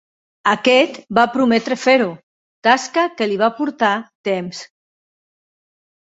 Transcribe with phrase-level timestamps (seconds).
[0.51, 2.07] Aquest va prometre fer-ho,
[2.67, 3.91] tasca que li va portar
[4.29, 4.63] temps.